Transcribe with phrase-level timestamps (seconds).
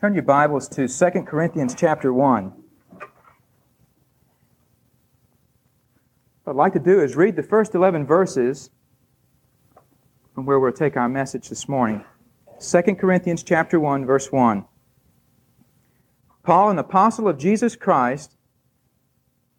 [0.00, 2.52] Turn your Bibles to 2 Corinthians chapter 1.
[6.44, 8.70] What I'd like to do is read the first 11 verses
[10.34, 12.04] from where we'll take our message this morning.
[12.60, 14.64] 2 Corinthians chapter 1 verse 1.
[16.42, 18.36] Paul, an apostle of Jesus Christ,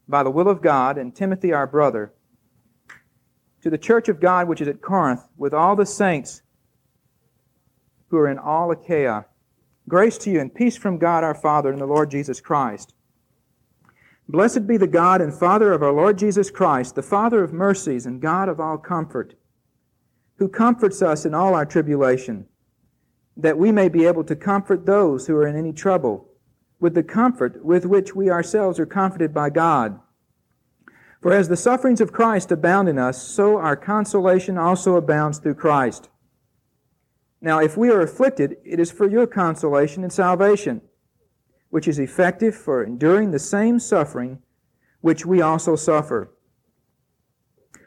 [0.08, 2.14] by the will of God, and Timothy our brother,
[3.62, 6.44] to the church of God which is at Corinth, with all the saints
[8.10, 9.26] who are in all Achaia.
[9.90, 12.93] Grace to you and peace from God our Father and the Lord Jesus Christ.
[14.28, 18.06] Blessed be the God and Father of our Lord Jesus Christ, the Father of mercies
[18.06, 19.36] and God of all comfort,
[20.39, 22.47] who comforts us in all our tribulation,
[23.38, 26.28] that we may be able to comfort those who are in any trouble,
[26.82, 29.97] with the comfort with which we ourselves are comforted by God.
[31.22, 35.56] For as the sufferings of Christ abound in us, so our consolation also abounds through
[35.56, 36.09] Christ.
[37.41, 40.81] Now, if we are afflicted, it is for your consolation and salvation,
[41.69, 44.39] which is effective for enduring the same suffering
[45.02, 46.33] which we also suffer.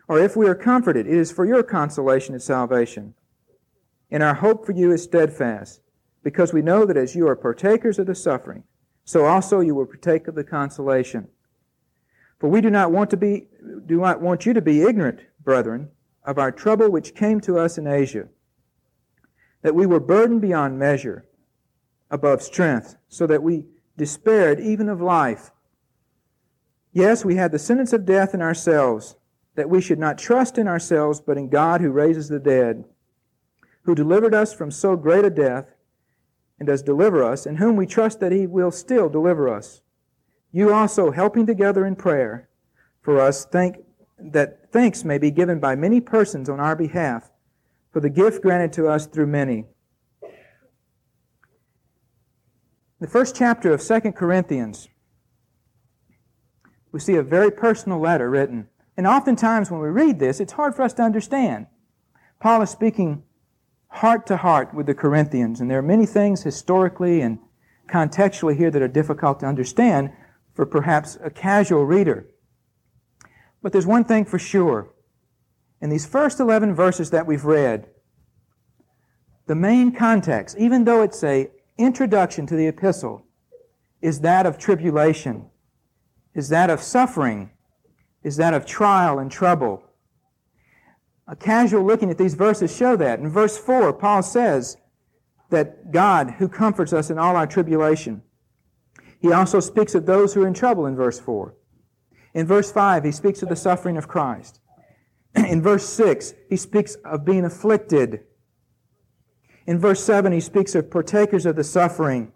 [0.06, 3.14] Or if we are comforted, it is for your consolation and salvation.
[4.10, 5.80] And our hope for you is steadfast,
[6.22, 8.64] because we know that as you are partakers of the suffering,
[9.04, 11.28] so also you will partake of the consolation.
[12.38, 13.48] For we do not want to be
[13.86, 15.90] do not want you to be ignorant, brethren,
[16.24, 18.28] of our trouble which came to us in Asia
[19.62, 21.26] that we were burdened beyond measure,
[22.10, 23.66] above strength, so that we
[23.96, 25.50] despaired even of life.
[26.92, 29.16] Yes, we had the sentence of death in ourselves,
[29.54, 32.84] that we should not trust in ourselves, but in God who raises the dead,
[33.82, 35.66] who delivered us from so great a death,
[36.58, 39.82] and does deliver us, in whom we trust that he will still deliver us.
[40.52, 42.48] You also, helping together in prayer
[43.02, 43.78] for us, think
[44.18, 47.29] that thanks may be given by many persons on our behalf
[47.92, 49.66] for the gift granted to us through many.
[53.00, 54.88] The first chapter of 2 Corinthians,
[56.92, 58.68] we see a very personal letter written.
[58.96, 61.66] And oftentimes when we read this, it's hard for us to understand.
[62.40, 63.22] Paul is speaking
[63.88, 67.38] heart to heart with the Corinthians, and there are many things historically and
[67.88, 70.10] contextually here that are difficult to understand
[70.54, 72.28] for perhaps a casual reader.
[73.62, 74.90] But there's one thing for sure
[75.80, 77.88] in these first 11 verses that we've read,
[79.46, 83.26] the main context, even though it's a introduction to the epistle,
[84.00, 85.50] is that of tribulation,
[86.34, 87.50] is that of suffering,
[88.22, 89.82] is that of trial and trouble.
[91.26, 93.20] A casual looking at these verses show that.
[93.20, 94.76] In verse 4, Paul says
[95.50, 98.22] that God, who comforts us in all our tribulation,
[99.20, 101.54] he also speaks of those who are in trouble in verse 4.
[102.34, 104.60] In verse 5, he speaks of the suffering of Christ.
[105.36, 108.20] In verse 6, he speaks of being afflicted.
[109.66, 112.32] In verse 7, he speaks of partakers of the suffering.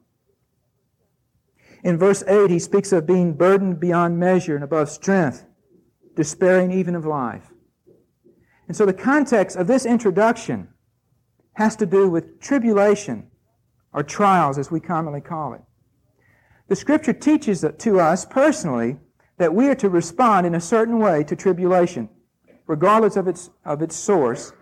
[1.82, 5.44] In verse 8, he speaks of being burdened beyond measure and above strength,
[6.14, 7.52] despairing even of life.
[8.68, 10.68] And so the context of this introduction
[11.54, 13.30] has to do with tribulation,
[13.92, 15.60] or trials as we commonly call it.
[16.68, 18.96] The scripture teaches to us personally
[19.36, 22.08] that we are to respond in a certain way to tribulation
[22.66, 24.52] regardless of its, of its source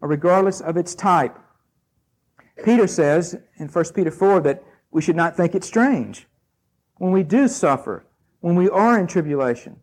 [0.00, 1.38] or regardless of its type.
[2.64, 6.26] Peter says in 1 Peter 4 that we should not think it strange
[6.96, 8.06] when we do suffer,
[8.40, 9.76] when we are in tribulation.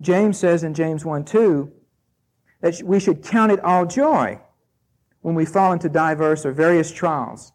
[0.00, 1.72] James says in James 1 2
[2.60, 4.40] that we should count it all joy
[5.20, 7.52] when we fall into diverse or various trials.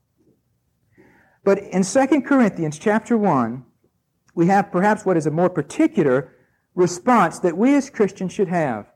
[1.44, 3.64] But in 2 Corinthians chapter 1,
[4.36, 6.34] we have perhaps what is a more particular
[6.76, 8.92] response that we as Christians should have.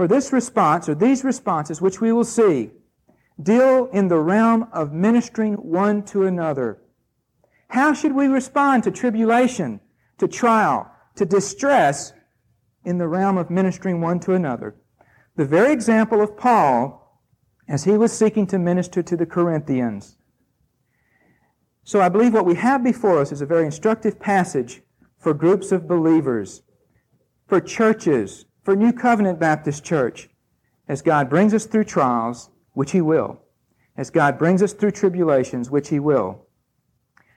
[0.00, 2.70] For this response, or these responses, which we will see,
[3.38, 6.80] deal in the realm of ministering one to another.
[7.68, 9.78] How should we respond to tribulation,
[10.16, 12.14] to trial, to distress
[12.82, 14.74] in the realm of ministering one to another?
[15.36, 17.20] The very example of Paul
[17.68, 20.16] as he was seeking to minister to the Corinthians.
[21.84, 24.80] So I believe what we have before us is a very instructive passage
[25.18, 26.62] for groups of believers,
[27.46, 30.28] for churches, for New Covenant Baptist Church,
[30.88, 33.40] as God brings us through trials, which He will,
[33.96, 36.46] as God brings us through tribulations, which He will.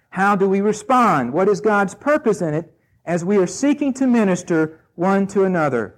[0.10, 1.34] How do we respond?
[1.34, 2.74] What is God's purpose in it
[3.06, 5.96] as we are seeking to minister one to another?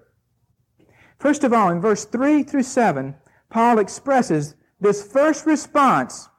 [1.20, 3.16] First of all, in verse 3 through 7,
[3.50, 6.30] Paul expresses this first response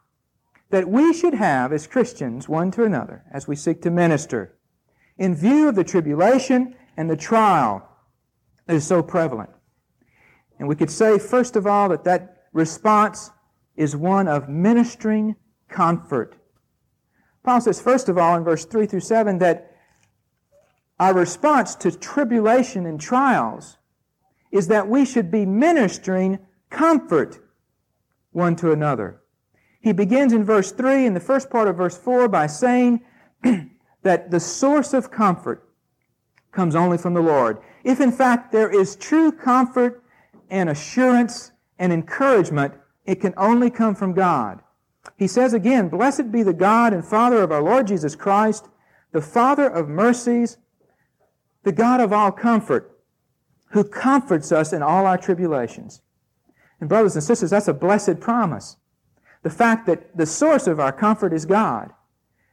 [0.71, 4.57] that we should have as Christians one to another as we seek to minister
[5.19, 7.89] in view of the tribulation and the trial
[8.67, 9.51] that is so prevalent.
[10.59, 13.31] And we could say, first of all, that that response
[13.77, 15.37] is one of ministering
[15.69, 16.37] comfort.
[17.43, 19.73] Paul says, first of all, in verse 3 through 7, that
[20.99, 23.77] our response to tribulation and trials
[24.51, 26.39] is that we should be ministering
[26.71, 27.39] comfort
[28.33, 29.21] one to another.
[29.81, 33.03] He begins in verse 3 in the first part of verse 4 by saying
[34.03, 35.69] that the source of comfort
[36.51, 37.59] comes only from the Lord.
[37.87, 40.03] If in fact there is true comfort
[40.51, 42.75] and assurance and encouragement,
[43.05, 44.61] it can only come from God.
[45.17, 48.67] He says again, Blessed be the God and Father of our Lord Jesus Christ,
[49.13, 50.59] the Father of mercies,
[51.63, 52.99] the God of all comfort,
[53.71, 56.03] who comforts us in all our tribulations.
[56.81, 58.79] And brothers and sisters, that's a blessed promise.
[59.45, 61.93] The fact that the source of our comfort is God.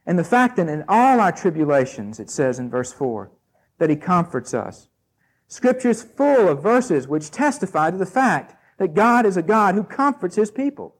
[0.06, 3.32] And the fact that in all our tribulations, it says in verse 4,
[3.78, 4.86] that He comforts us.
[5.54, 9.76] Scripture is full of verses which testify to the fact that God is a God
[9.76, 10.96] who comforts His people.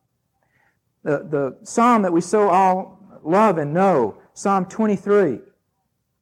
[1.03, 5.41] The, the psalm that we so all love and know, Psalm 23,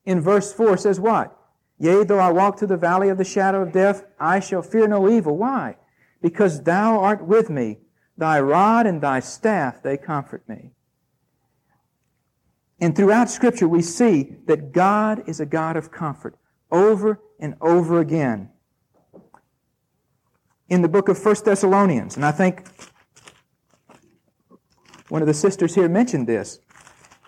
[0.06, 1.36] in verse 4 says what?
[1.78, 4.88] Yea, though I walk through the valley of the shadow of death, I shall fear
[4.88, 5.36] no evil.
[5.36, 5.76] Why?
[6.22, 7.80] Because thou art with me.
[8.16, 10.70] Thy rod and thy staff, they comfort me.
[12.80, 16.38] And throughout Scripture, we see that God is a God of comfort
[16.72, 18.48] over and over again.
[20.68, 22.66] In the book of 1 Thessalonians, and I think
[25.10, 26.58] one of the sisters here mentioned this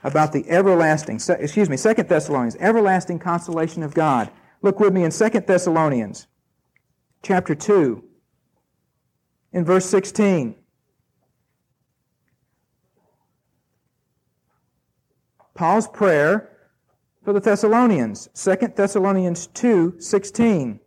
[0.03, 4.31] about the everlasting, excuse me, 2 Thessalonians, everlasting consolation of God.
[4.63, 6.27] Look with me in 2 Thessalonians
[7.23, 8.03] chapter 2
[9.53, 10.57] in verse 16.
[15.55, 16.54] Paul's prayer
[17.25, 20.79] for the Thessalonians, 2 Thessalonians 2 16.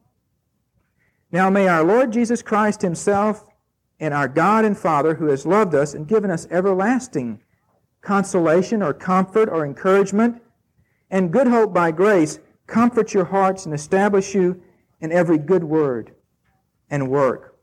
[1.32, 3.50] Now may our Lord Jesus Christ Himself
[4.00, 7.42] and our God and Father, who has loved us and given us everlasting
[8.02, 10.42] consolation or comfort or encouragement
[11.10, 14.62] and good hope by grace, comfort your hearts and establish you
[15.02, 16.14] in every good word
[16.90, 17.58] and work.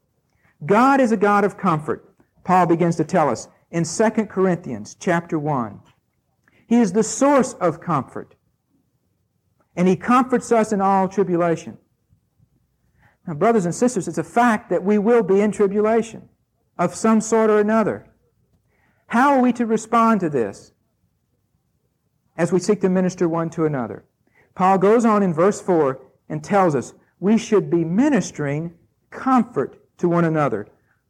[0.66, 2.12] God is a God of comfort.
[2.42, 5.80] Paul begins to tell us in 2 Corinthians chapter 1.
[6.66, 8.33] He is the source of comfort.
[9.76, 11.78] And he comforts us in all tribulation.
[13.26, 16.28] Now, brothers and sisters, it's a fact that we will be in tribulation
[16.78, 18.06] of some sort or another.
[19.08, 20.72] How are we to respond to this
[22.36, 24.04] as we seek to minister one to another?
[24.54, 28.74] Paul goes on in verse 4 and tells us we should be ministering
[29.10, 30.68] comfort to one another.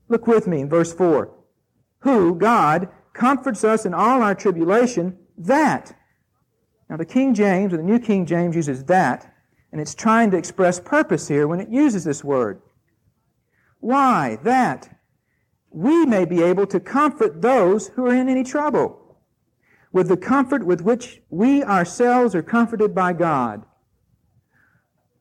[0.08, 1.30] Look with me in verse 4.
[2.00, 5.96] Who, God, comforts us in all our tribulation, that.
[6.88, 9.34] Now, the King James, or the New King James, uses that
[9.74, 12.62] and it's trying to express purpose here when it uses this word.
[13.80, 14.38] Why?
[14.44, 15.00] That
[15.68, 19.18] we may be able to comfort those who are in any trouble
[19.90, 23.64] with the comfort with which we ourselves are comforted by God.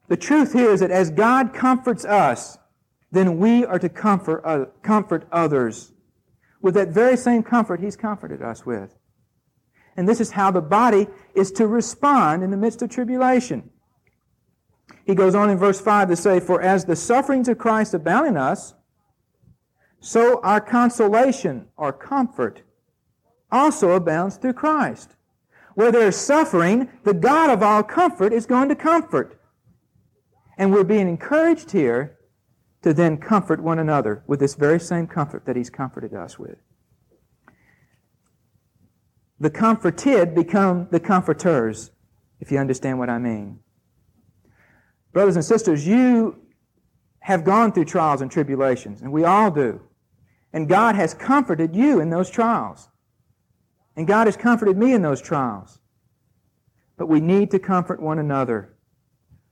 [0.07, 2.60] The truth here is that as God comforts us,
[3.12, 5.94] then we are to comfort, uh, comfort others
[6.62, 8.95] with that very same comfort He's comforted us with.
[9.95, 13.69] And this is how the body is to respond in the midst of tribulation.
[15.06, 18.28] He goes on in verse 5 to say, For as the sufferings of Christ abound
[18.28, 18.74] in us,
[20.00, 22.63] so our consolation or comfort
[23.51, 25.16] also abounds through Christ.
[25.75, 29.39] Where there's suffering, the God of all comfort is going to comfort.
[30.58, 32.18] And we're being encouraged here
[32.84, 36.58] to then comfort one another with this very same comfort that He's comforted us with.
[39.40, 41.92] The comforted become the comforters,
[42.40, 43.60] if you understand what I mean.
[45.12, 46.40] Brothers and sisters, you
[47.20, 49.82] have gone through trials and tribulations, and we all do.
[50.52, 52.90] And God has comforted you in those trials.
[53.96, 55.80] And God has comforted me in those trials.
[56.98, 58.75] But we need to comfort one another.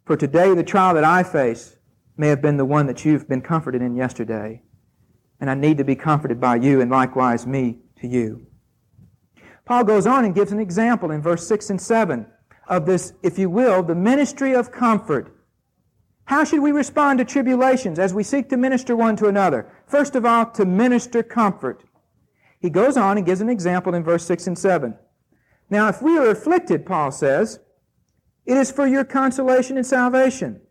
[0.06, 1.78] For today, the trial that I face
[2.18, 4.64] may have been the one that you've been comforted in yesterday.
[5.40, 8.48] And I need to be comforted by you, and likewise me to you.
[9.72, 12.26] Paul goes on and gives an example in verse 6 and 7
[12.68, 15.42] of this, if you will, the ministry of comfort
[16.26, 19.70] how should we respond to tribulations as we seek to minister one to another?
[19.86, 21.84] First of all, to minister comfort.
[22.60, 24.98] He goes on and gives an example in verse 6 and 7.
[25.70, 27.60] Now, if we are afflicted, Paul says,
[28.46, 30.62] it is for your consolation and salvation,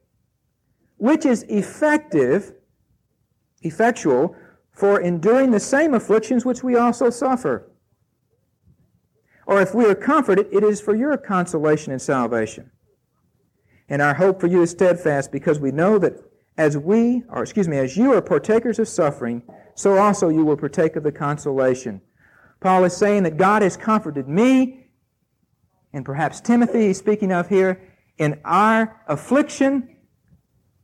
[0.97, 2.55] which is effective,
[3.61, 4.35] effectual,
[4.73, 7.70] for enduring the same afflictions which we also suffer.
[9.51, 12.71] Or if we are comforted, it is for your consolation and salvation.
[13.89, 16.23] And our hope for you is steadfast because we know that
[16.57, 19.43] as we, or excuse me, as you are partakers of suffering,
[19.75, 22.01] so also you will partake of the consolation.
[22.61, 24.87] Paul is saying that God has comforted me
[25.93, 29.97] and perhaps Timothy he's speaking of here, in our affliction,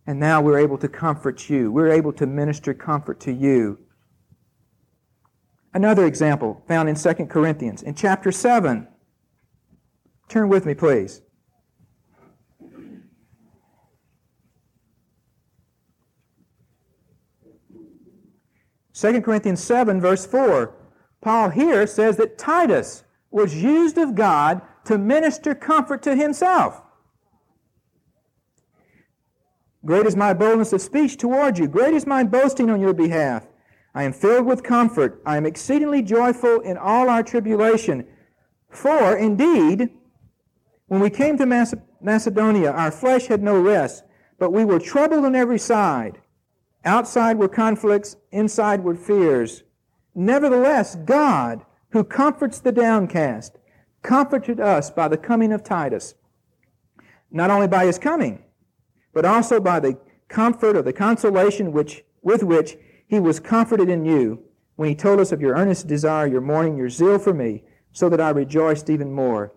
[0.08, 1.70] and now we're able to comfort you.
[1.70, 3.78] We're able to minister comfort to you.
[5.76, 8.88] Another example found in 2 Corinthians, in chapter 7.
[10.26, 11.20] Turn with me, please.
[18.94, 20.74] 2 Corinthians 7, verse 4,
[21.20, 26.80] Paul here says that Titus was used of God to minister comfort to himself.
[29.84, 31.68] Great is my boldness of speech toward you.
[31.68, 33.46] Great is my boasting on your behalf.
[33.96, 35.22] I am filled with comfort.
[35.24, 38.06] I am exceedingly joyful in all our tribulation.
[38.68, 39.88] For indeed,
[40.88, 41.46] when we came to
[42.02, 44.04] Macedonia, our flesh had no rest,
[44.38, 46.20] but we were troubled on every side.
[46.84, 49.62] Outside were conflicts, inside were fears.
[50.14, 53.56] Nevertheless, God, who comforts the downcast,
[54.02, 56.14] comforted us by the coming of Titus.
[57.30, 58.44] Not only by his coming,
[59.14, 59.98] but also by the
[60.28, 62.76] comfort or the consolation which, with which
[63.06, 64.42] he was comforted in you
[64.76, 68.08] when he told us of your earnest desire, your mourning, your zeal for me, so
[68.08, 69.52] that I rejoiced even more.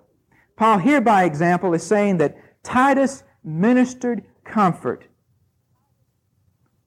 [0.56, 5.08] Paul here, by example, is saying that Titus ministered comfort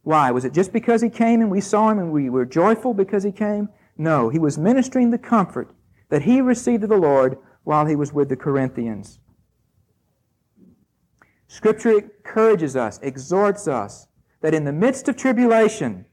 [0.03, 0.33] why?
[0.33, 3.23] Was it just because he came and we saw him and we were joyful because
[3.23, 3.69] he came?
[3.97, 5.73] No, he was ministering the comfort
[6.09, 9.21] that he received of the Lord while he was with the Corinthians.
[11.47, 14.09] Scripture encourages us, exhorts us,
[14.41, 16.07] that in the midst of tribulation,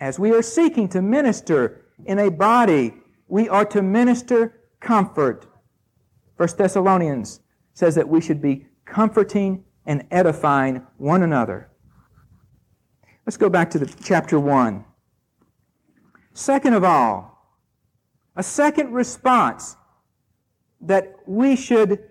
[0.00, 2.94] as we are seeking to minister in a body,
[3.26, 5.46] we are to minister comfort.
[6.36, 7.40] First Thessalonians
[7.74, 11.70] says that we should be comforting and edifying one another.
[13.26, 14.84] Let's go back to the chapter 1.
[16.32, 17.56] Second of all,
[18.36, 19.76] a second response
[20.80, 22.04] that we should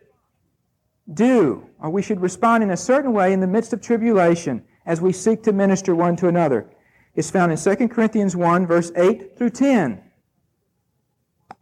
[1.14, 5.00] do, or we should respond in a certain way in the midst of tribulation as
[5.00, 6.70] we seek to minister one to another,
[7.18, 10.02] is found in 2 Corinthians 1, verse 8 through 10.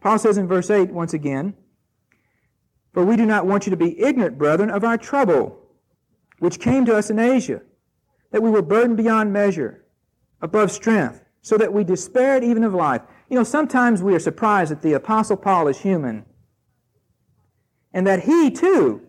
[0.00, 1.54] Paul says in verse 8 once again,
[2.92, 5.58] For we do not want you to be ignorant, brethren, of our trouble,
[6.38, 7.62] which came to us in Asia
[8.30, 9.82] that we were burdened beyond measure,
[10.42, 13.00] above strength, so that we despaired even of life.
[13.30, 16.26] You know, sometimes we are surprised that the Apostle Paul is human
[17.94, 19.08] and that he too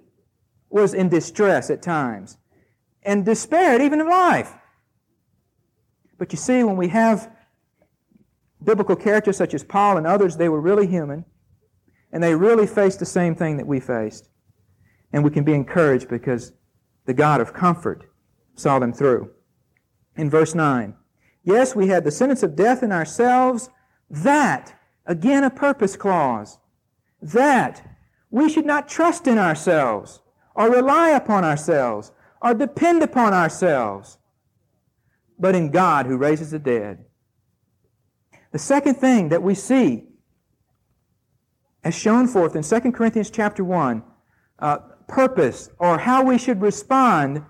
[0.69, 2.37] was in distress at times
[3.03, 4.56] and despaired even of life.
[6.17, 7.31] But you see, when we have
[8.63, 11.25] biblical characters such as Paul and others, they were really human
[12.11, 14.29] and they really faced the same thing that we faced.
[15.13, 16.53] And we can be encouraged because
[17.05, 18.05] the God of comfort
[18.55, 19.31] saw them through.
[20.15, 20.95] In verse 9,
[21.43, 23.69] yes, we had the sentence of death in ourselves,
[24.09, 24.73] that,
[25.05, 26.59] again a purpose clause,
[27.21, 27.85] that
[28.31, 30.21] we should not trust in ourselves,
[30.55, 34.17] or rely upon ourselves, or depend upon ourselves,
[35.39, 37.05] but in God who raises the dead.
[38.51, 40.05] The second thing that we see,
[41.83, 44.03] as shown forth in 2 Corinthians chapter 1,
[44.59, 44.77] uh,
[45.07, 47.43] purpose, or how we should respond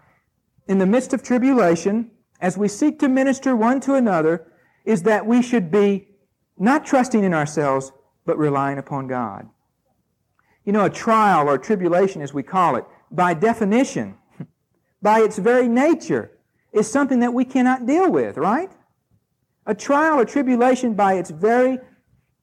[0.68, 4.52] in the midst of tribulation, as we seek to minister one to another,
[4.86, 6.08] is that we should be
[6.58, 7.92] not trusting in ourselves,
[8.26, 9.48] but relying upon God.
[10.66, 14.18] You know, a trial or tribulation, as we call it, by definition,
[15.02, 16.37] by its very nature,
[16.72, 18.72] is something that we cannot deal with, right?
[19.66, 21.80] A trial or tribulation, by its very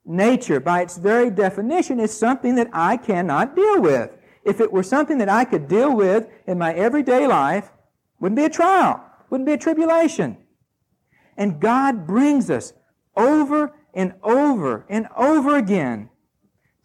[0.05, 4.11] nature, by its very definition, is something that I cannot deal with.
[4.45, 7.71] If it were something that I could deal with in my everyday life,
[8.21, 9.03] wouldn't be a trial.
[9.31, 10.37] Wouldn't be a tribulation.
[11.37, 12.73] And God brings us
[13.17, 16.11] over and over and over again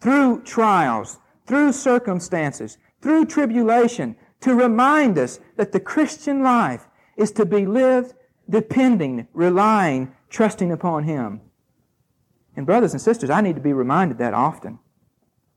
[0.00, 6.88] through trials, through circumstances, through tribulation to remind us that the Christian life
[7.20, 8.14] is to be lived
[8.48, 11.40] depending, relying, trusting upon Him.
[12.56, 14.78] And brothers and sisters, I need to be reminded that often.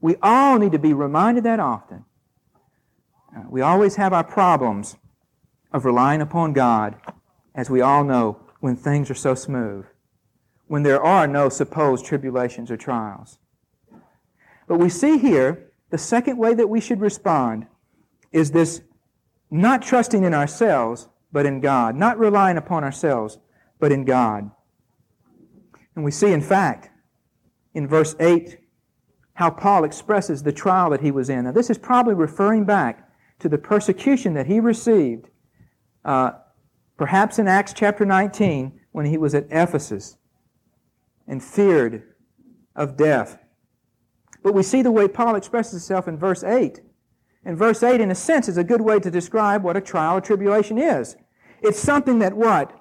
[0.01, 2.05] We all need to be reminded that often.
[3.35, 4.97] Uh, we always have our problems
[5.71, 6.95] of relying upon God,
[7.55, 9.85] as we all know, when things are so smooth,
[10.67, 13.39] when there are no supposed tribulations or trials.
[14.67, 17.67] But we see here the second way that we should respond
[18.31, 18.81] is this
[19.49, 23.39] not trusting in ourselves, but in God, not relying upon ourselves,
[23.79, 24.49] but in God.
[25.95, 26.89] And we see, in fact,
[27.73, 28.59] in verse 8,
[29.33, 31.43] how Paul expresses the trial that he was in.
[31.43, 33.09] Now, this is probably referring back
[33.39, 35.27] to the persecution that he received
[36.05, 36.33] uh,
[36.97, 40.17] perhaps in Acts chapter 19 when he was at Ephesus
[41.27, 42.03] and feared
[42.75, 43.39] of death.
[44.43, 46.81] But we see the way Paul expresses himself in verse 8.
[47.45, 50.17] And verse 8, in a sense, is a good way to describe what a trial
[50.17, 51.15] or tribulation is.
[51.63, 52.77] It's something that what?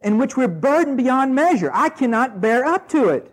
[0.00, 1.70] In which we're burdened beyond measure.
[1.74, 3.32] I cannot bear up to it.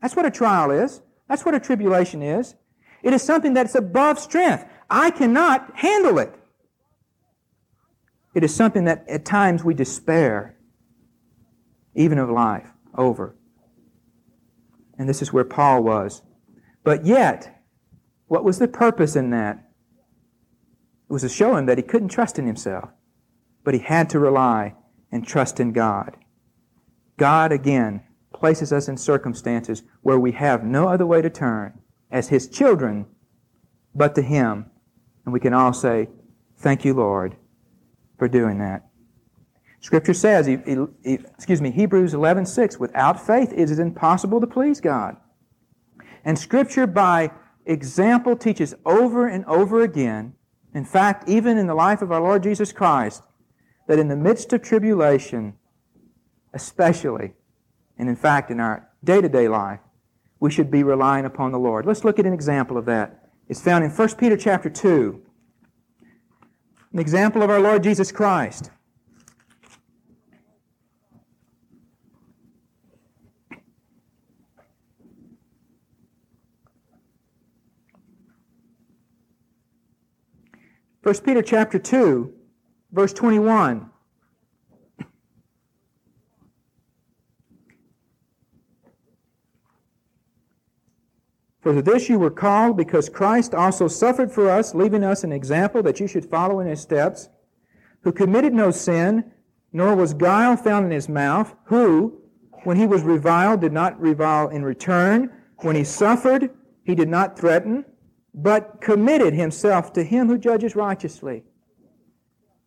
[0.00, 1.02] That's what a trial is.
[1.28, 2.54] That's what a tribulation is.
[3.02, 4.64] It is something that's above strength.
[4.88, 6.34] I cannot handle it.
[8.34, 10.56] It is something that at times we despair,
[11.94, 13.36] even of life, over.
[14.98, 16.22] And this is where Paul was.
[16.84, 17.62] But yet,
[18.28, 19.56] what was the purpose in that?
[21.08, 22.90] It was to show him that he couldn't trust in himself,
[23.64, 24.74] but he had to rely
[25.10, 26.16] and trust in God.
[27.16, 28.02] God, again,
[28.32, 31.78] places us in circumstances where we have no other way to turn
[32.10, 33.06] as his children
[33.94, 34.66] but to him.
[35.24, 36.08] And we can all say,
[36.56, 37.36] Thank you, Lord,
[38.18, 38.86] for doing that.
[39.80, 45.16] Scripture says, excuse me, Hebrews 11:6, without faith it is impossible to please God.
[46.24, 47.32] And Scripture, by
[47.66, 50.34] example, teaches over and over again,
[50.72, 53.24] in fact, even in the life of our Lord Jesus Christ,
[53.86, 55.54] that in the midst of tribulation,
[56.54, 57.34] especially,
[57.98, 59.80] and in fact in our day to day life,
[60.40, 61.86] we should be relying upon the Lord.
[61.86, 63.30] Let's look at an example of that.
[63.48, 65.22] It's found in 1 Peter chapter 2.
[66.92, 68.70] An example of our Lord Jesus Christ.
[81.02, 82.32] First Peter chapter 2,
[82.92, 83.90] verse 21.
[91.60, 95.80] For this you were called, because Christ also suffered for us, leaving us an example
[95.84, 97.28] that you should follow in his steps,
[98.02, 99.30] who committed no sin,
[99.72, 102.20] nor was guile found in his mouth, who,
[102.64, 106.50] when he was reviled, did not revile in return, when he suffered,
[106.82, 107.84] he did not threaten,
[108.34, 111.44] but committed himself to him who judges righteously.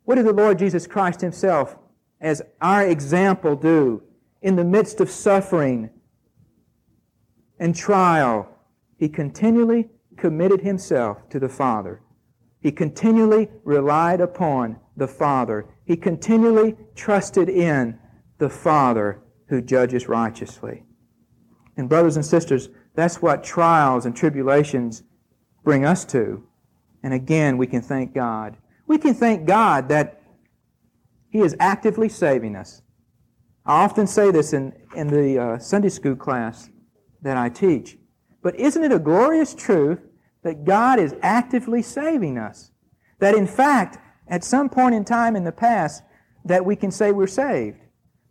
[0.05, 1.77] What did the Lord Jesus Christ himself,
[2.21, 4.03] as our example, do
[4.41, 5.89] in the midst of suffering
[7.59, 8.47] and trial?
[8.97, 12.01] He continually committed himself to the Father.
[12.61, 15.65] He continually relied upon the Father.
[15.83, 17.99] He continually trusted in
[18.37, 20.83] the Father who judges righteously.
[21.77, 25.03] And, brothers and sisters, that's what trials and tribulations
[25.63, 26.47] bring us to.
[27.03, 28.57] And again, we can thank God.
[28.87, 30.21] We can thank God that
[31.29, 32.81] He is actively saving us.
[33.65, 36.69] I often say this in, in the uh, Sunday school class
[37.21, 37.97] that I teach.
[38.43, 39.99] But isn't it a glorious truth
[40.43, 42.71] that God is actively saving us?
[43.19, 46.03] That in fact, at some point in time in the past,
[46.45, 47.79] that we can say we're saved.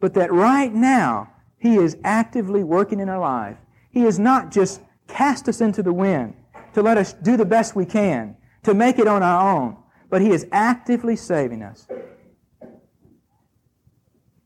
[0.01, 3.57] But that right now, He is actively working in our life.
[3.91, 6.35] He has not just cast us into the wind
[6.75, 9.77] to let us do the best we can, to make it on our own,
[10.15, 11.89] but He is actively saving us.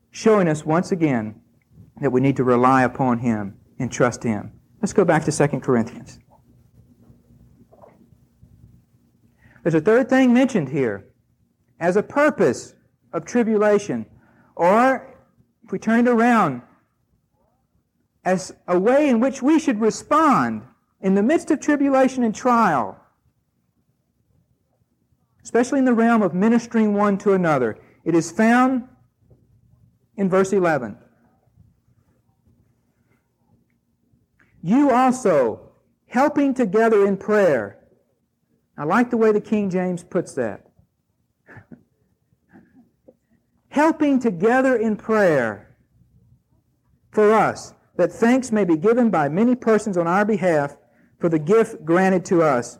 [0.09, 1.41] Showing us once again
[2.01, 4.51] that we need to rely upon Him and trust Him.
[4.81, 6.17] Let's go back to 2 Corinthians.
[9.61, 11.05] There's a third thing mentioned here
[11.79, 12.73] as a purpose
[13.13, 14.07] of tribulation,
[14.55, 15.15] or
[15.63, 16.63] if we turn it around,
[18.25, 20.63] as a way in which we should respond
[20.99, 22.99] in the midst of tribulation and trial,
[25.49, 27.75] especially in the realm of ministering one to another.
[28.03, 28.87] It is found
[30.15, 30.95] in verse 11.
[34.61, 35.71] You also,
[36.05, 37.79] helping together in prayer.
[38.77, 40.69] I like the way the King James puts that.
[43.69, 45.75] helping together in prayer
[47.09, 50.77] for us, that thanks may be given by many persons on our behalf
[51.19, 52.77] for the gift granted to us.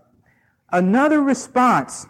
[0.71, 2.05] Another response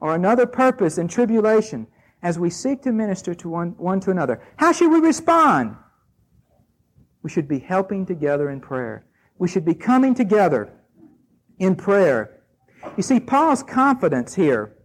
[0.00, 1.86] or another purpose in tribulation
[2.22, 4.42] as we seek to minister to one, one to another.
[4.56, 5.76] How should we respond?
[7.22, 9.06] We should be helping together in prayer.
[9.38, 10.72] We should be coming together
[11.58, 12.40] in prayer.
[12.96, 14.76] You see, Paul's confidence here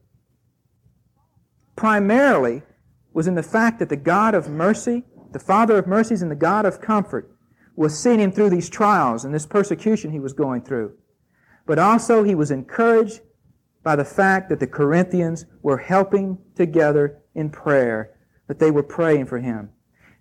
[1.75, 2.63] primarily
[3.13, 6.35] was in the fact that the God of mercy, the Father of mercies, and the
[6.35, 7.35] God of comfort
[7.75, 10.93] was seeing him through these trials and this persecution he was going through.
[11.65, 13.21] But also he was encouraged
[13.83, 18.17] by the fact that the Corinthians were helping together in prayer,
[18.47, 19.69] that they were praying for him.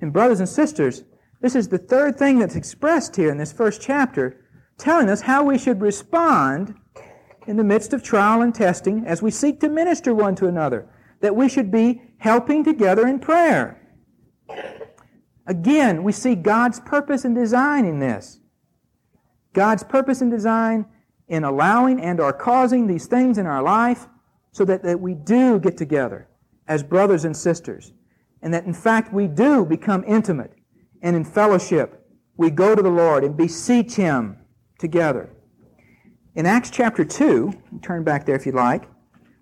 [0.00, 1.04] And brothers and sisters,
[1.40, 4.44] this is the third thing that's expressed here in this first chapter,
[4.78, 6.74] telling us how we should respond
[7.46, 10.88] in the midst of trial and testing as we seek to minister one to another,
[11.20, 13.78] that we should be helping together in prayer.
[15.46, 18.38] Again, we see God's purpose and design in this.
[19.52, 20.86] God's purpose and design
[21.32, 24.06] in allowing and are causing these things in our life
[24.52, 26.28] so that, that we do get together
[26.68, 27.94] as brothers and sisters.
[28.42, 30.52] And that in fact we do become intimate
[31.00, 32.06] and in fellowship.
[32.36, 34.36] We go to the Lord and beseech Him
[34.78, 35.30] together.
[36.34, 38.84] In Acts chapter 2, turn back there if you like,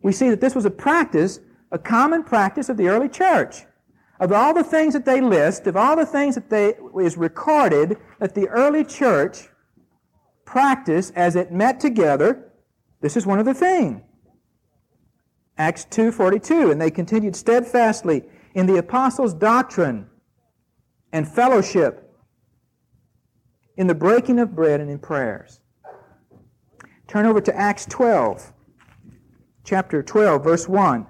[0.03, 1.41] we see that this was a practice,
[1.73, 3.65] a common practice of the early church.
[4.21, 7.97] Of all the things that they list, of all the things that they is recorded
[8.21, 9.49] that the early church
[10.51, 12.51] practiced as it met together,
[13.01, 14.03] this is one of the things.
[15.57, 20.11] Acts 2:42 and they continued steadfastly in the apostles' doctrine
[21.13, 22.13] and fellowship
[23.77, 25.61] in the breaking of bread and in prayers.
[27.07, 28.53] Turn over to Acts 12,
[29.63, 31.07] chapter 12, verse 1.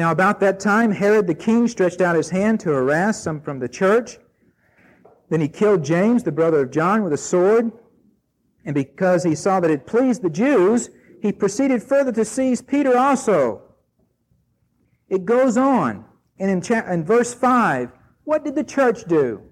[0.00, 3.58] Now, about that time, Herod the king stretched out his hand to harass some from
[3.58, 4.16] the church.
[5.28, 7.70] Then he killed James, the brother of John, with a sword.
[8.64, 10.88] And because he saw that it pleased the Jews,
[11.20, 13.60] he proceeded further to seize Peter also.
[15.10, 16.06] It goes on.
[16.38, 17.92] And in, cha- in verse 5,
[18.24, 19.42] what did the church do?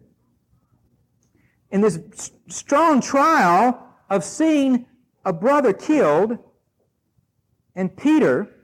[1.70, 4.86] In this strong trial of seeing
[5.26, 6.38] a brother killed,
[7.74, 8.57] and Peter,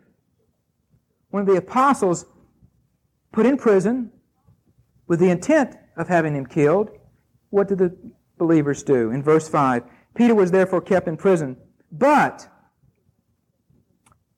[1.35, 2.27] one of the apostles,
[3.33, 4.09] put in prison
[5.09, 6.91] with the intent of having him killed,
[7.51, 7.93] what did the
[8.39, 9.11] believers do?
[9.11, 9.83] In verse 5,
[10.15, 11.57] Peter was therefore kept in prison,
[11.91, 12.49] but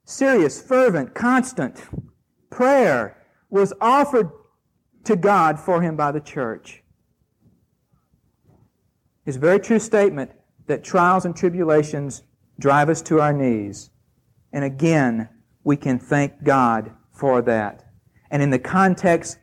[0.05, 1.83] serious, fervent, constant
[2.49, 4.31] prayer was offered
[5.03, 6.81] to God for him by the church.
[9.23, 10.31] It's a very true statement
[10.65, 12.23] that trials and tribulations
[12.59, 13.91] drive us to our knees.
[14.51, 15.29] And again,
[15.67, 17.83] we can thank God for that.
[18.31, 19.37] And in the context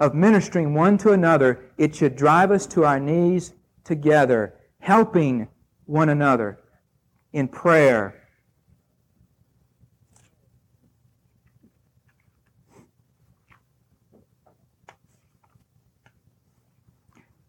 [0.00, 3.52] of ministering one to another, it should drive us to our knees
[3.84, 5.48] together, helping
[5.84, 6.60] one another
[7.34, 8.22] in prayer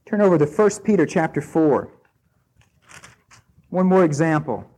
[0.06, 1.92] Turn over to 1 Peter chapter 4.
[3.70, 4.75] One more example.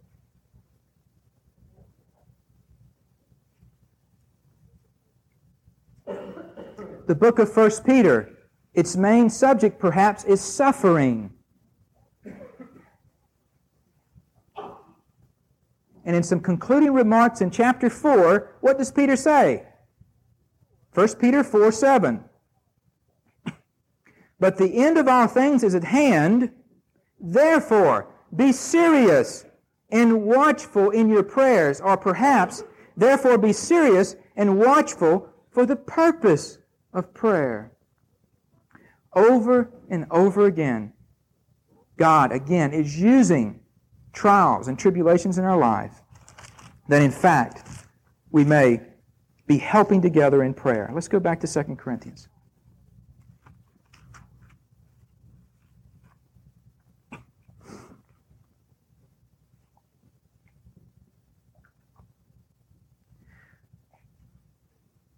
[7.07, 8.37] The book of 1 Peter,
[8.73, 11.31] its main subject perhaps is suffering.
[16.03, 19.63] And in some concluding remarks in chapter 4, what does Peter say?
[20.95, 22.23] 1 Peter 4 7.
[24.39, 26.51] But the end of all things is at hand.
[27.21, 29.45] Therefore, be serious
[29.89, 32.65] and watchful in your prayers, or perhaps,
[32.97, 36.59] therefore, be serious and watchful for the purpose
[36.93, 37.71] of prayer.
[39.13, 40.93] Over and over again,
[41.97, 43.59] God, again, is using
[44.13, 46.01] trials and tribulations in our life
[46.87, 47.85] that, in fact,
[48.31, 48.81] we may
[49.47, 50.89] be helping together in prayer.
[50.93, 52.27] Let's go back to 2 Corinthians.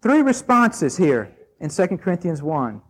[0.02, 2.82] Three responses here in 2 Corinthians 1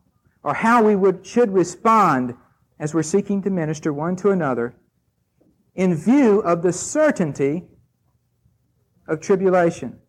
[0.43, 2.35] or how we would, should respond
[2.79, 4.73] as we're seeking to minister one to another
[5.75, 7.63] in view of the certainty
[9.07, 9.99] of tribulation.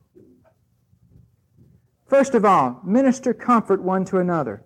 [2.09, 4.64] First of all, minister comfort one to another.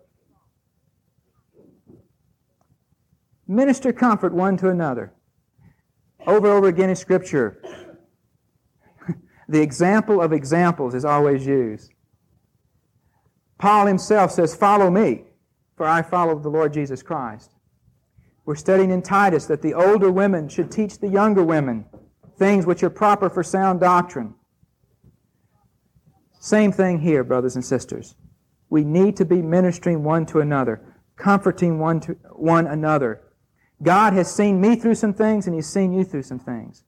[3.47, 5.13] Minister comfort one to another.
[6.27, 7.63] Over and over again in Scripture,
[9.49, 11.94] the example of examples is always used.
[13.59, 15.25] Paul himself says, Follow me,
[15.77, 17.51] for I follow the Lord Jesus Christ.
[18.45, 21.87] We're studying in Titus that the older women should teach the younger women
[22.39, 24.35] things which are proper for sound doctrine.
[26.41, 28.17] Same thing here, brothers and sisters.
[28.69, 33.23] We need to be ministering one to another, comforting one to one another.
[33.83, 36.85] God has seen me through some things and He's seen you through some things.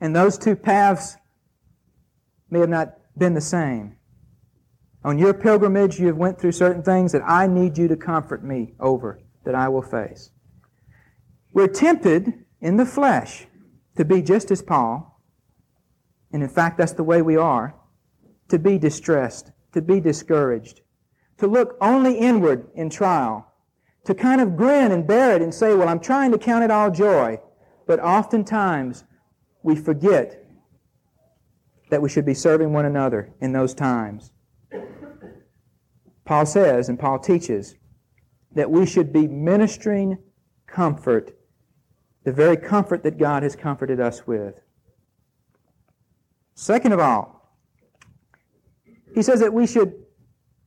[0.00, 1.16] And those two paths
[2.50, 3.96] may have not been the same.
[5.04, 8.44] On your pilgrimage, you have went through certain things that I need you to comfort
[8.44, 10.30] me over, that I will face.
[11.52, 13.46] We're tempted in the flesh
[13.96, 15.20] to be just as Paul,
[16.32, 17.74] and in fact, that's the way we are,
[18.48, 20.80] to be distressed, to be discouraged,
[21.38, 23.52] to look only inward in trial,
[24.04, 26.70] to kind of grin and bear it and say, well, I'm trying to count it
[26.70, 27.40] all joy.
[27.86, 29.04] But oftentimes,
[29.62, 30.44] we forget
[31.90, 34.31] that we should be serving one another in those times.
[36.24, 37.74] Paul says, and Paul teaches,
[38.54, 40.18] that we should be ministering
[40.66, 41.36] comfort,
[42.24, 44.60] the very comfort that God has comforted us with.
[46.54, 47.56] Second of all,
[49.14, 49.94] he says that we should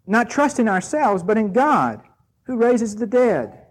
[0.08, 2.02] not trust in ourselves, but in God,
[2.44, 3.62] who raises the dead.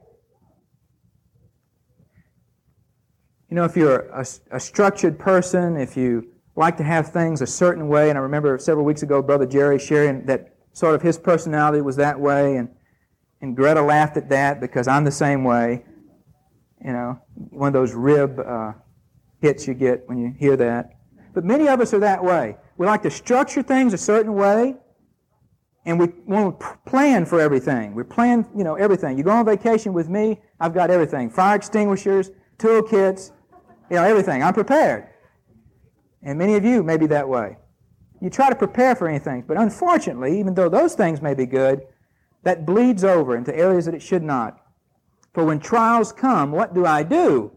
[3.49, 7.47] You know, if you're a, a, structured person, if you like to have things a
[7.47, 11.19] certain way, and I remember several weeks ago, Brother Jerry sharing that sort of his
[11.19, 12.69] personality was that way, and,
[13.41, 15.85] and Greta laughed at that because I'm the same way.
[16.85, 18.73] You know, one of those rib uh,
[19.41, 20.91] hits you get when you hear that.
[21.33, 22.57] But many of us are that way.
[22.77, 24.77] We like to structure things a certain way,
[25.87, 27.95] and we want to plan for everything.
[27.95, 29.19] We plan, you know, everything.
[29.19, 33.33] You go on vacation with me, I've got everything: fire extinguishers, toolkits,
[33.91, 34.43] you know, everything.
[34.43, 35.09] I'm prepared.
[36.25, 37.59] And many of you may be that way.
[38.21, 41.83] You try to prepare for anything, but unfortunately, even though those things may be good,
[42.43, 44.59] that bleeds over into areas that it should not.
[45.35, 47.53] For when trials come, what do I do?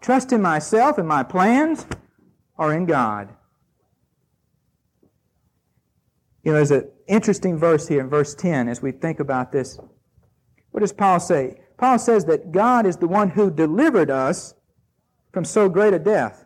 [0.00, 1.86] Trust in myself and my plans
[2.56, 3.30] or in God?
[6.42, 9.78] You know, there's an interesting verse here in verse 10 as we think about this.
[10.70, 11.60] What does Paul say?
[11.76, 14.54] Paul says that God is the one who delivered us
[15.32, 16.41] from so great a death.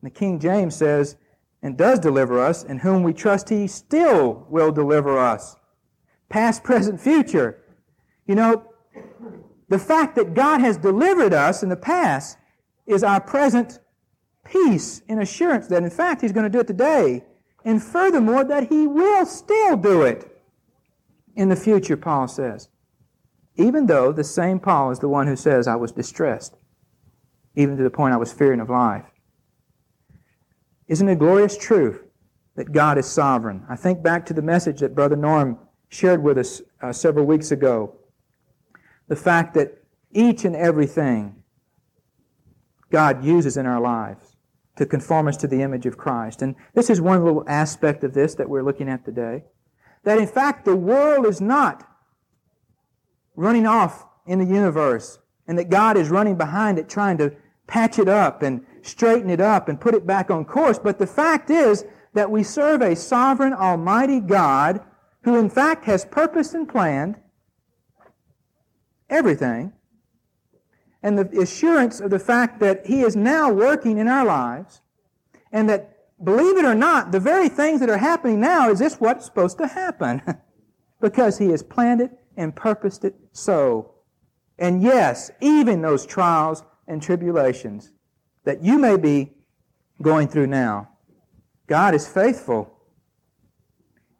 [0.00, 1.16] And the King James says,
[1.62, 5.56] and does deliver us, in whom we trust he still will deliver us.
[6.28, 7.62] Past, present, future.
[8.26, 8.72] You know,
[9.68, 12.38] the fact that God has delivered us in the past
[12.86, 13.80] is our present
[14.44, 17.24] peace and assurance that in fact he's going to do it today.
[17.64, 20.40] And furthermore, that he will still do it
[21.34, 22.68] in the future, Paul says.
[23.56, 26.56] Even though the same Paul is the one who says, I was distressed
[27.58, 29.04] even to the point I was fearing of life.
[30.88, 32.02] Isn't it a glorious truth
[32.56, 33.64] that God is sovereign?
[33.68, 35.58] I think back to the message that Brother Norm
[35.90, 37.94] shared with us uh, several weeks ago.
[39.08, 41.42] The fact that each and everything
[42.90, 44.36] God uses in our lives
[44.76, 46.40] to conform us to the image of Christ.
[46.40, 49.44] And this is one little aspect of this that we're looking at today.
[50.04, 51.86] That in fact the world is not
[53.36, 57.34] running off in the universe and that God is running behind it trying to
[57.66, 60.78] patch it up and straighten it up and put it back on course.
[60.78, 64.80] But the fact is that we serve a sovereign, almighty God
[65.22, 67.16] who, in fact, has purposed and planned
[69.10, 69.72] everything.
[71.02, 74.80] And the assurance of the fact that He is now working in our lives,
[75.52, 78.96] and that, believe it or not, the very things that are happening now is this
[78.96, 80.22] what's supposed to happen?
[81.00, 83.94] because He has planned it and purposed it so.
[84.58, 87.92] And yes, even those trials and tribulations
[88.48, 89.30] that you may be
[90.00, 90.88] going through now.
[91.66, 92.80] God is faithful.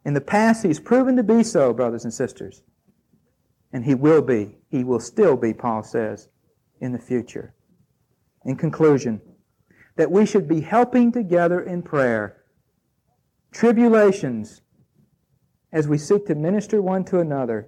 [0.05, 2.61] In the past, He's proven to be so, brothers and sisters.
[3.73, 4.57] And He will be.
[4.69, 6.29] He will still be, Paul says,
[6.79, 7.55] in the future.
[8.45, 9.19] In conclusion,
[9.95, 12.43] that we should be helping together in prayer.
[13.51, 14.61] Tribulations
[15.73, 17.67] as we seek to minister one to another.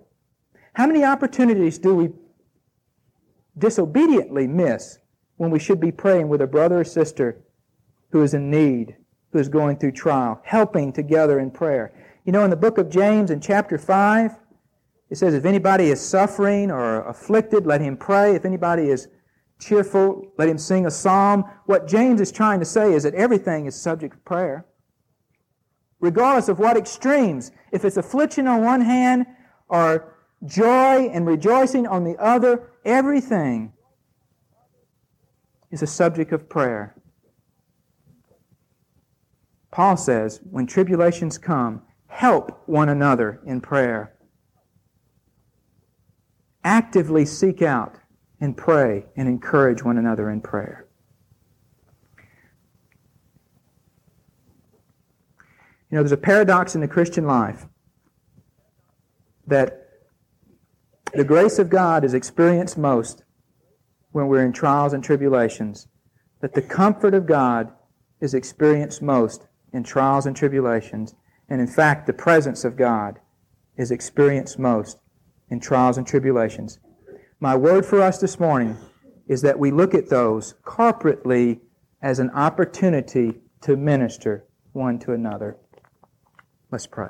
[0.73, 2.09] How many opportunities do we
[3.57, 4.99] disobediently miss
[5.41, 7.41] when we should be praying with a brother or sister
[8.11, 8.95] who is in need,
[9.31, 11.91] who is going through trial, helping together in prayer.
[12.25, 14.37] You know, in the book of James, in chapter 5,
[15.09, 18.35] it says, If anybody is suffering or afflicted, let him pray.
[18.35, 19.07] If anybody is
[19.59, 21.45] cheerful, let him sing a psalm.
[21.65, 24.67] What James is trying to say is that everything is subject to prayer.
[25.99, 29.25] Regardless of what extremes, if it's affliction on one hand
[29.69, 30.13] or
[30.45, 33.73] joy and rejoicing on the other, everything
[35.71, 36.95] is a subject of prayer.
[39.71, 44.13] Paul says, when tribulations come, help one another in prayer.
[46.63, 47.95] Actively seek out
[48.41, 50.87] and pray and encourage one another in prayer.
[55.89, 57.65] You know, there's a paradox in the Christian life
[59.47, 59.89] that
[61.13, 63.23] the grace of God is experienced most
[64.11, 65.87] when we're in trials and tribulations,
[66.41, 67.71] that the comfort of God
[68.19, 71.15] is experienced most in trials and tribulations,
[71.49, 73.19] and in fact, the presence of God
[73.77, 74.97] is experienced most
[75.49, 76.79] in trials and tribulations.
[77.39, 78.77] My word for us this morning
[79.27, 81.59] is that we look at those corporately
[82.01, 85.57] as an opportunity to minister one to another.
[86.71, 87.09] Let's pray.